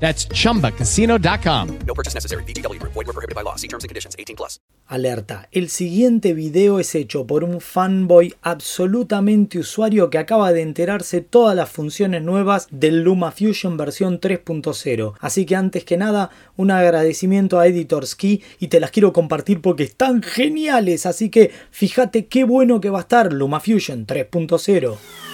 [0.00, 1.78] That's chumbacasino.com.
[1.86, 2.42] No purchase necessary.
[2.44, 2.94] VGW Group.
[2.94, 3.56] Void were prohibited by law.
[3.56, 4.16] See terms and conditions.
[4.18, 4.58] 18 plus.
[4.88, 5.48] Alerta.
[5.52, 11.54] El siguiente video es hecho por un fanboy absolutamente usuario que acaba de enterarse todas
[11.54, 15.14] las funciones nuevas del LumaFusion versión 3.0.
[15.20, 19.60] Así que antes que nada, un agradecimiento a Editors Key y te las quiero compartir
[19.60, 21.06] porque están geniales.
[21.06, 25.29] Así que fíjate qué bueno que va a estar LumaFusion 3.0.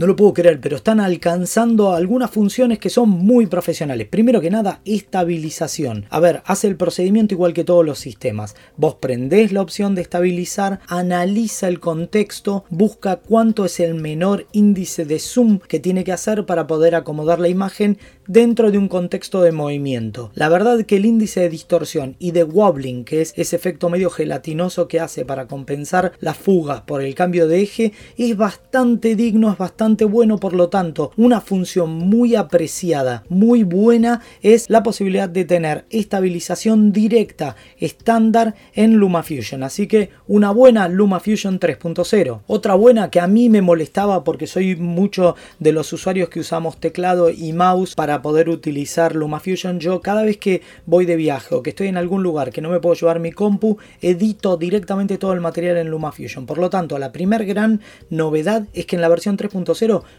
[0.00, 4.08] No lo puedo creer, pero están alcanzando algunas funciones que son muy profesionales.
[4.08, 6.06] Primero que nada, estabilización.
[6.08, 8.56] A ver, hace el procedimiento igual que todos los sistemas.
[8.78, 15.04] Vos prendés la opción de estabilizar, analiza el contexto, busca cuánto es el menor índice
[15.04, 19.42] de zoom que tiene que hacer para poder acomodar la imagen dentro de un contexto
[19.42, 20.30] de movimiento.
[20.34, 24.08] La verdad que el índice de distorsión y de wobbling, que es ese efecto medio
[24.08, 29.52] gelatinoso que hace para compensar las fugas por el cambio de eje, es bastante digno,
[29.52, 35.28] es bastante bueno, por lo tanto, una función muy apreciada, muy buena, es la posibilidad
[35.28, 39.62] de tener estabilización directa estándar en LumaFusion.
[39.62, 42.40] Así que una buena LumaFusion 3.0.
[42.46, 46.78] Otra buena que a mí me molestaba porque soy mucho de los usuarios que usamos
[46.78, 49.80] teclado y mouse para poder utilizar LumaFusion.
[49.80, 52.70] Yo cada vez que voy de viaje o que estoy en algún lugar que no
[52.70, 56.46] me puedo llevar mi compu, edito directamente todo el material en LumaFusion.
[56.46, 59.69] Por lo tanto, la primer gran novedad es que en la versión 3.0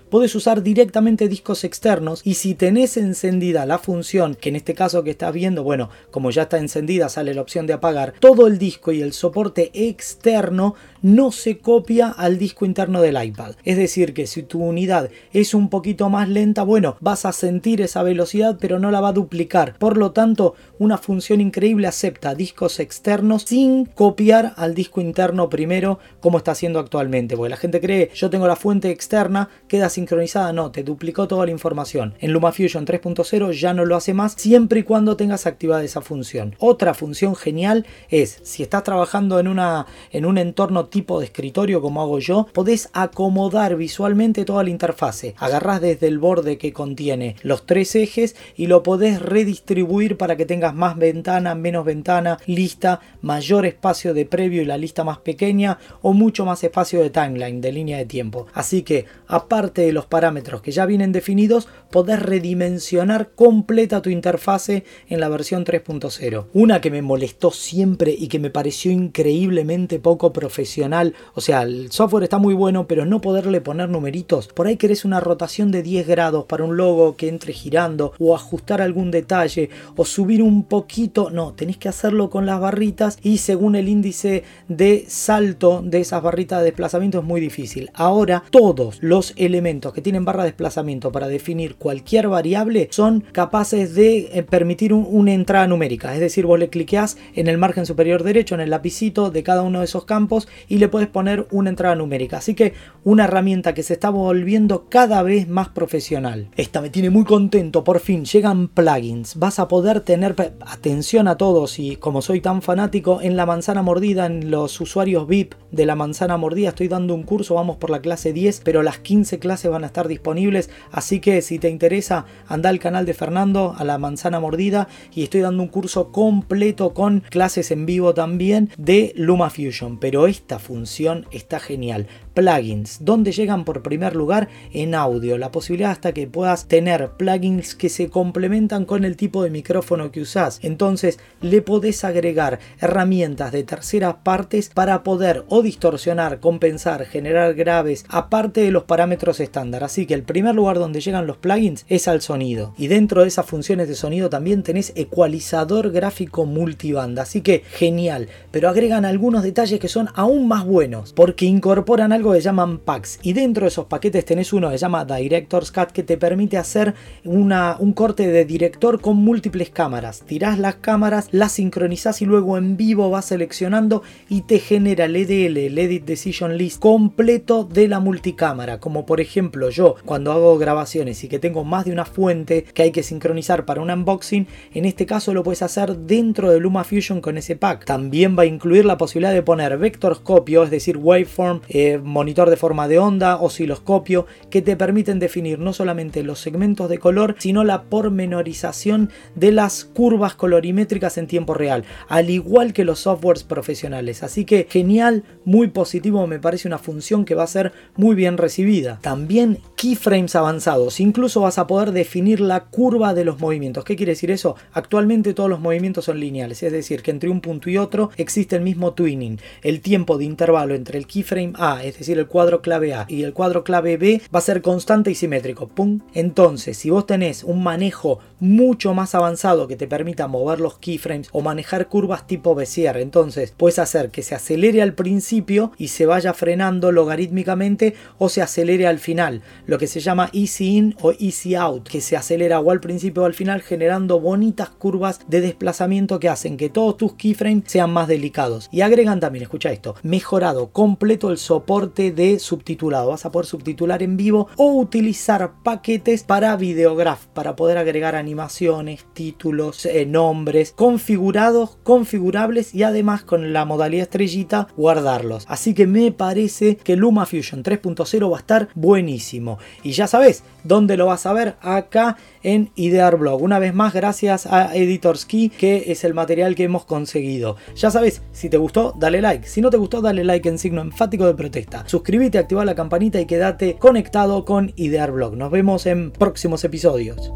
[0.09, 5.03] puedes usar directamente discos externos y si tenés encendida la función, que en este caso
[5.03, 8.57] que estás viendo, bueno, como ya está encendida sale la opción de apagar, todo el
[8.57, 13.55] disco y el soporte externo no se copia al disco interno del iPad.
[13.63, 17.81] Es decir, que si tu unidad es un poquito más lenta, bueno, vas a sentir
[17.81, 19.77] esa velocidad pero no la va a duplicar.
[19.77, 25.99] Por lo tanto, una función increíble acepta discos externos sin copiar al disco interno primero
[26.19, 27.35] como está haciendo actualmente.
[27.35, 31.45] Porque la gente cree, yo tengo la fuente externa, queda sincronizada, no, te duplicó toda
[31.45, 32.13] la información.
[32.19, 36.55] En LumaFusion 3.0 ya no lo hace más siempre y cuando tengas activada esa función.
[36.59, 41.81] Otra función genial es, si estás trabajando en, una, en un entorno tipo de escritorio
[41.81, 45.35] como hago yo, podés acomodar visualmente toda la interfase.
[45.37, 50.45] Agarrás desde el borde que contiene los tres ejes y lo podés redistribuir para que
[50.45, 55.77] tengas más ventana, menos ventana, lista, mayor espacio de previo y la lista más pequeña
[56.01, 58.47] o mucho más espacio de timeline, de línea de tiempo.
[58.53, 64.83] Así que, aparte de los parámetros que ya vienen definidos, podés redimensionar completa tu interfase
[65.07, 66.47] en la versión 3.0.
[66.53, 71.91] Una que me molestó siempre y que me pareció increíblemente poco profesional, o sea, el
[71.91, 74.47] software está muy bueno, pero no poderle poner numeritos.
[74.47, 78.35] Por ahí querés una rotación de 10 grados para un logo que entre girando o
[78.35, 83.37] ajustar algún detalle o subir un poquito, no, tenés que hacerlo con las barritas y
[83.37, 87.89] según el índice de salto de esas barritas de desplazamiento es muy difícil.
[87.93, 93.95] Ahora todos los elementos que tienen barra de desplazamiento para definir cualquier variable son capaces
[93.95, 96.13] de eh, permitir una entrada numérica.
[96.13, 99.61] Es decir, vos le cliqueás en el margen superior derecho, en el lapicito de cada
[99.61, 102.37] uno de esos campos y le puedes poner una entrada numérica.
[102.37, 102.73] Así que
[103.03, 106.49] una herramienta que se está volviendo cada vez más profesional.
[106.55, 109.35] Esta me tiene muy contento, por fin llegan plugins.
[109.35, 110.35] Vas a poder tener
[110.65, 115.27] atención a todos y como soy tan fanático en la manzana mordida, en los usuarios
[115.27, 118.83] VIP de la manzana mordida, estoy dando un curso, vamos por la clase 10, pero
[118.83, 123.05] las 15 clases van a estar disponibles, así que si te interesa, anda al canal
[123.05, 127.85] de Fernando, a la manzana mordida, y estoy dando un curso completo con clases en
[127.85, 132.07] vivo también de LumaFusion, pero esta función está genial.
[132.33, 137.75] Plugins, donde llegan por primer lugar en audio, la posibilidad hasta que puedas tener plugins
[137.75, 140.59] que se complementan con el tipo de micrófono que usas.
[140.63, 148.05] Entonces le podés agregar herramientas de terceras partes para poder o distorsionar, compensar, generar graves,
[148.07, 149.83] aparte de los parámetros parámetros estándar.
[149.83, 152.75] Así que el primer lugar donde llegan los plugins es al sonido.
[152.77, 157.23] Y dentro de esas funciones de sonido también tenés ecualizador gráfico multibanda.
[157.23, 158.27] Así que genial.
[158.51, 161.13] Pero agregan algunos detalles que son aún más buenos.
[161.13, 163.17] Porque incorporan algo que llaman packs.
[163.23, 166.59] Y dentro de esos paquetes tenés uno que se llama Director's Cut que te permite
[166.59, 166.93] hacer
[167.25, 170.21] una, un corte de director con múltiples cámaras.
[170.27, 175.15] Tirás las cámaras, las sincronizás y luego en vivo vas seleccionando y te genera el
[175.15, 178.79] EDL, el Edit Decision List completo de la multicámara.
[178.91, 182.81] Como por ejemplo yo cuando hago grabaciones y que tengo más de una fuente que
[182.81, 187.21] hay que sincronizar para un unboxing, en este caso lo puedes hacer dentro de LumaFusion
[187.21, 187.85] con ese pack.
[187.85, 192.57] También va a incluir la posibilidad de poner vectorscopio, es decir, waveform, eh, monitor de
[192.57, 197.63] forma de onda, osciloscopio, que te permiten definir no solamente los segmentos de color, sino
[197.63, 204.21] la pormenorización de las curvas colorimétricas en tiempo real, al igual que los softwares profesionales.
[204.21, 208.37] Así que genial, muy positivo, me parece una función que va a ser muy bien
[208.37, 208.80] recibida.
[209.01, 213.83] También keyframes avanzados, incluso vas a poder definir la curva de los movimientos.
[213.83, 214.55] ¿Qué quiere decir eso?
[214.73, 218.55] Actualmente todos los movimientos son lineales, es decir, que entre un punto y otro existe
[218.55, 219.39] el mismo twinning.
[219.63, 223.23] El tiempo de intervalo entre el keyframe A, es decir, el cuadro clave A y
[223.23, 225.69] el cuadro clave B va a ser constante y simétrico.
[226.13, 231.29] Entonces, si vos tenés un manejo mucho más avanzado que te permita mover los keyframes
[231.31, 236.05] o manejar curvas tipo Bezier, entonces puedes hacer que se acelere al principio y se
[236.05, 241.11] vaya frenando logarítmicamente o se acelere al final, lo que se llama easy in o
[241.19, 245.41] easy out, que se acelera o al principio o al final generando bonitas curvas de
[245.41, 248.69] desplazamiento que hacen que todos tus keyframes sean más delicados.
[248.71, 253.09] Y agregan también, escucha esto, mejorado completo el soporte de subtitulado.
[253.09, 259.05] Vas a poder subtitular en vivo o utilizar paquetes para videograph, para poder agregar animaciones,
[259.13, 265.45] títulos, eh, nombres, configurados, configurables y además con la modalidad estrellita guardarlos.
[265.47, 268.39] Así que me parece que LumaFusion 3.0 va a
[268.75, 269.59] buenísimo.
[269.83, 271.55] Y ya sabes, ¿dónde lo vas a ver?
[271.61, 273.41] Acá en Idear Blog.
[273.41, 277.57] Una vez más, gracias a Editors Key, que es el material que hemos conseguido.
[277.75, 279.47] Ya sabes, si te gustó, dale like.
[279.47, 281.83] Si no te gustó, dale like en signo enfático de protesta.
[281.87, 285.35] Suscríbete, activa la campanita y quédate conectado con Idear Blog.
[285.35, 287.31] Nos vemos en próximos episodios.